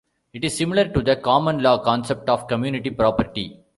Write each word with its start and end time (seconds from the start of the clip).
It 0.33 0.43
is 0.43 0.57
similar 0.57 0.87
to 0.87 1.03
the 1.03 1.15
common 1.15 1.61
law 1.61 1.77
concept 1.77 2.27
of 2.27 2.47
community 2.47 2.89
property. 2.89 3.59